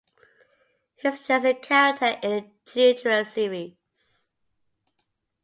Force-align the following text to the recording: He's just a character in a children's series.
He's 0.95 1.27
just 1.27 1.45
a 1.45 1.53
character 1.53 2.17
in 2.23 2.31
a 2.31 2.51
children's 2.65 3.31
series. 3.31 4.31